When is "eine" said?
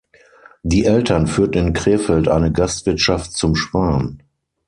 2.27-2.51